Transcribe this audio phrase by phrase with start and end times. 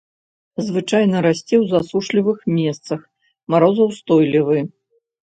[0.67, 2.99] Звычайна расце ў засушлівых месцах,
[3.55, 4.57] марозаўстойлівы.